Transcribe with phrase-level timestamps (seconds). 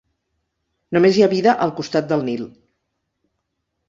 [0.95, 2.47] Només hi ha vida al costat del Nil.